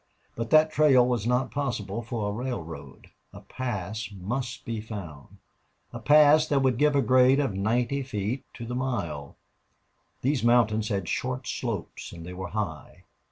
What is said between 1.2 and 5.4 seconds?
not possible for a railroad. A pass must be found